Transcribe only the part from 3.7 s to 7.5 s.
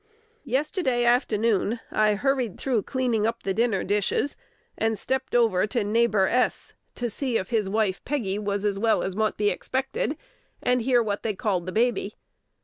dishes, and stepped over to Neighbor S, to see if